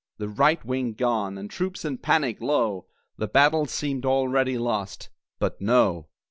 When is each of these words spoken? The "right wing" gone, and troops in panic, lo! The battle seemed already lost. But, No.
The 0.17 0.27
"right 0.29 0.65
wing" 0.65 0.93
gone, 0.93 1.37
and 1.37 1.47
troops 1.47 1.85
in 1.85 1.99
panic, 1.99 2.41
lo! 2.41 2.87
The 3.17 3.27
battle 3.27 3.67
seemed 3.67 4.03
already 4.03 4.57
lost. 4.57 5.11
But, 5.37 5.61
No. 5.61 6.07